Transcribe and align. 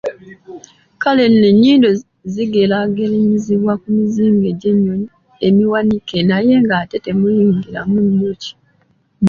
Kale 1.01 1.23
nno 1.31 1.45
ennyindo 1.51 1.89
zigeraageranyizibwa 2.33 3.73
ku 3.81 3.87
mizinga 3.97 4.49
gy’enjoki 4.59 5.07
emiwanike 5.47 6.17
naye 6.29 6.53
ng’ate 6.63 6.97
temuyingiramu 7.05 7.97
njoki. 8.09 8.51